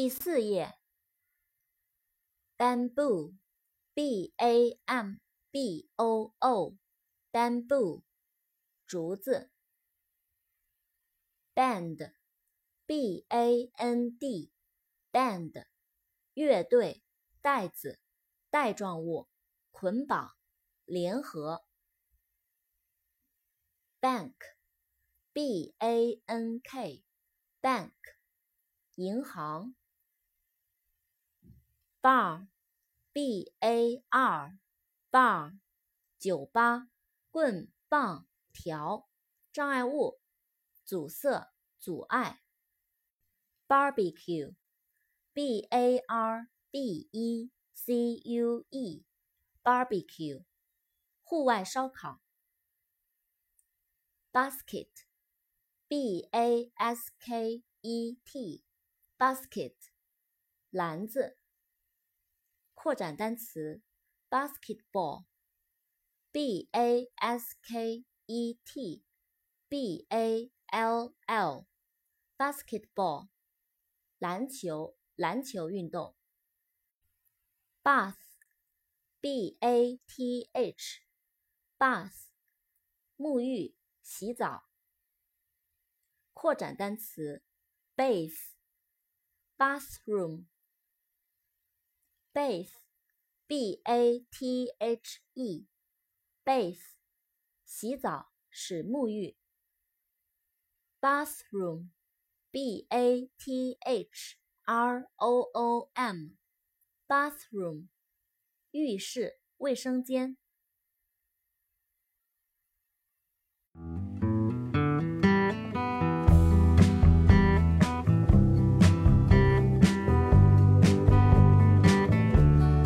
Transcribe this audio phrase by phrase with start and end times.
[0.00, 0.78] 第四页
[2.56, 5.18] ，bamboo，b a m
[5.50, 8.02] b o o，bamboo，
[8.86, 9.50] 竹子。
[11.54, 15.66] band，b a n d，band，
[16.32, 17.02] 乐队，
[17.42, 18.00] 带子，
[18.48, 19.28] 带状物，
[19.70, 20.30] 捆绑，
[20.86, 21.62] 联合。
[24.00, 27.92] bank，b a n k，bank，
[28.94, 29.74] 银行。
[32.00, 35.58] Bar，b a r，bar，
[36.18, 36.88] 酒吧，
[37.30, 39.08] 棍棒条，
[39.52, 40.20] 障碍物，
[40.84, 42.42] 阻塞，阻碍。
[43.68, 50.44] barbecue，b a r b e c u e，barbecue，
[51.22, 52.20] 户外烧烤。
[54.32, 59.76] basket，b a s k e t，basket，
[60.70, 61.36] 篮子。
[62.82, 63.82] 扩展单词
[64.30, 69.04] ：basketball，b a s k e t
[69.68, 73.28] b a l l，basketball，
[74.16, 76.16] 篮球，篮球运动。
[77.82, 82.28] bath，b a t h，bath，
[83.18, 84.70] 沐浴，洗澡。
[86.32, 87.42] 扩展单词
[87.94, 90.46] ，bath，bathroom
[92.32, 92.72] bath,
[93.46, 95.20] b a t h。
[95.34, 95.66] e,
[96.44, 96.94] bath,
[97.64, 99.36] 洗澡，使沐浴。
[101.00, 101.90] Bathroom,
[102.50, 103.26] b-a-t-h-r-o-o-m,
[107.08, 107.88] bathroom,
[108.72, 110.39] 浴室、卫生间。